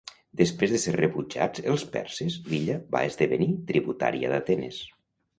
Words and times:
Després 0.39 0.71
de 0.75 0.77
ser 0.83 0.93
rebutjats 0.93 1.61
els 1.73 1.83
perses, 1.95 2.37
l'illa 2.53 2.77
va 2.95 3.01
esdevenir 3.09 3.49
tributària 3.73 4.33
d'Atenes. 4.33 4.81